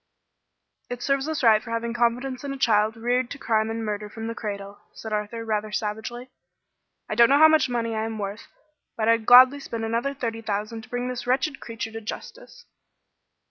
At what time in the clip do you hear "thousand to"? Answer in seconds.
10.41-10.89